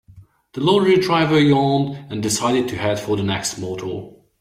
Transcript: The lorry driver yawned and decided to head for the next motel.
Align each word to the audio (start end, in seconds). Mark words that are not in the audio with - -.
The 0.53 0.61
lorry 0.61 0.97
driver 0.97 1.39
yawned 1.39 2.11
and 2.11 2.23
decided 2.23 2.67
to 2.69 2.75
head 2.75 2.99
for 2.99 3.15
the 3.15 3.21
next 3.21 3.59
motel. 3.59 4.25